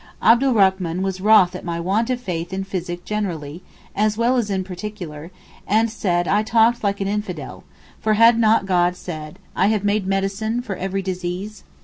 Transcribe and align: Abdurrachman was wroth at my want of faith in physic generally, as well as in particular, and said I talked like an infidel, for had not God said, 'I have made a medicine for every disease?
Abdurrachman 0.19 1.03
was 1.03 1.21
wroth 1.21 1.55
at 1.55 1.63
my 1.63 1.79
want 1.79 2.09
of 2.09 2.19
faith 2.19 2.51
in 2.51 2.63
physic 2.63 3.05
generally, 3.05 3.61
as 3.95 4.17
well 4.17 4.35
as 4.35 4.49
in 4.49 4.63
particular, 4.63 5.29
and 5.67 5.91
said 5.91 6.27
I 6.27 6.41
talked 6.41 6.83
like 6.83 7.01
an 7.01 7.07
infidel, 7.07 7.65
for 7.99 8.15
had 8.15 8.39
not 8.39 8.65
God 8.65 8.95
said, 8.95 9.37
'I 9.55 9.67
have 9.67 9.83
made 9.83 10.05
a 10.05 10.09
medicine 10.09 10.63
for 10.63 10.75
every 10.75 11.03
disease? 11.03 11.63